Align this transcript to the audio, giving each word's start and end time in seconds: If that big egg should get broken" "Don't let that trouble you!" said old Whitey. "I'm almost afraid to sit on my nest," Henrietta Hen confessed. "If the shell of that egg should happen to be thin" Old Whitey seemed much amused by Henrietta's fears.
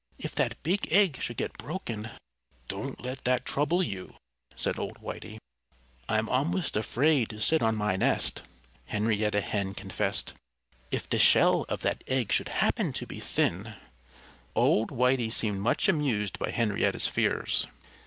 If 0.17 0.33
that 0.33 0.57
big 0.63 0.91
egg 0.91 1.21
should 1.21 1.37
get 1.37 1.59
broken" 1.59 2.09
"Don't 2.67 3.03
let 3.03 3.23
that 3.23 3.45
trouble 3.45 3.83
you!" 3.83 4.15
said 4.55 4.79
old 4.79 4.95
Whitey. 4.97 5.37
"I'm 6.09 6.27
almost 6.27 6.75
afraid 6.75 7.29
to 7.29 7.39
sit 7.39 7.61
on 7.61 7.75
my 7.75 7.95
nest," 7.97 8.41
Henrietta 8.87 9.41
Hen 9.41 9.75
confessed. 9.75 10.33
"If 10.89 11.07
the 11.07 11.19
shell 11.19 11.67
of 11.69 11.81
that 11.81 12.03
egg 12.07 12.31
should 12.31 12.49
happen 12.49 12.93
to 12.93 13.05
be 13.05 13.19
thin" 13.19 13.75
Old 14.55 14.89
Whitey 14.89 15.29
seemed 15.31 15.61
much 15.61 15.87
amused 15.87 16.39
by 16.39 16.49
Henrietta's 16.49 17.05
fears. 17.05 17.67